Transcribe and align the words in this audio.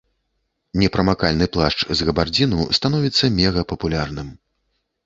Непрамакальны 0.83 1.49
плашч 1.57 1.79
з 1.99 2.09
габардзіну 2.09 2.59
становіцца 2.79 3.25
мегапапулярным. 3.39 4.35